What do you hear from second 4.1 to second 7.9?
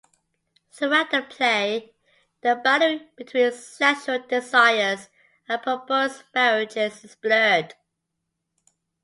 desires and proposed marriages is blurred.